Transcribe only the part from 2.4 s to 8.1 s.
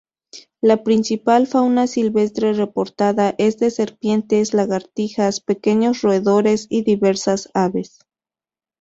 reportada es de serpientes, lagartijas, pequeños roedores y diversas aves.